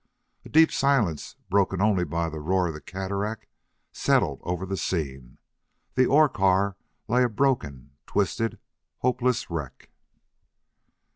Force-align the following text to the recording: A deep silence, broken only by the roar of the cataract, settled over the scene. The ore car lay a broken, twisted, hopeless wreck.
A 0.43 0.49
deep 0.49 0.71
silence, 0.71 1.35
broken 1.47 1.79
only 1.79 2.05
by 2.05 2.27
the 2.27 2.39
roar 2.39 2.65
of 2.69 2.73
the 2.73 2.81
cataract, 2.81 3.45
settled 3.91 4.39
over 4.43 4.65
the 4.65 4.75
scene. 4.75 5.37
The 5.93 6.07
ore 6.07 6.27
car 6.27 6.75
lay 7.07 7.21
a 7.23 7.29
broken, 7.29 7.91
twisted, 8.07 8.57
hopeless 9.01 9.51
wreck. 9.51 9.91